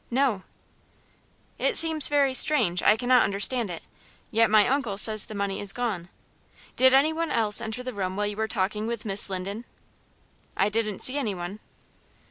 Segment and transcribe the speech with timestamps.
[0.09, 0.41] "No."
[1.59, 2.81] "It seems very strange.
[2.81, 3.83] I cannot understand it.
[4.31, 6.09] Yet my uncle says the money is gone.
[6.75, 9.63] Did anyone else enter the room while you were talking with Miss Linden?"
[10.57, 11.59] "I didn't see any one."